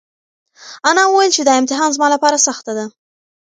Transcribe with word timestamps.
انا 0.89 1.03
وویل 1.07 1.31
چې 1.37 1.41
دا 1.47 1.53
امتحان 1.61 1.89
زما 1.95 2.07
لپاره 2.15 2.43
سخته 2.47 2.71
ده. 2.77 2.85